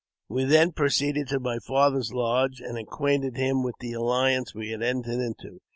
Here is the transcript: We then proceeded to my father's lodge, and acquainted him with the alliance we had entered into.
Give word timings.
We 0.27 0.45
then 0.45 0.71
proceeded 0.71 1.27
to 1.27 1.39
my 1.39 1.59
father's 1.59 2.11
lodge, 2.11 2.59
and 2.59 2.75
acquainted 2.75 3.37
him 3.37 3.61
with 3.61 3.75
the 3.79 3.93
alliance 3.93 4.55
we 4.55 4.71
had 4.71 4.81
entered 4.81 5.19
into. 5.19 5.59